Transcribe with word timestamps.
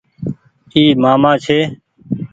اي 0.73 0.83
مآمآ 1.01 1.31
ڇي۔ 1.43 1.59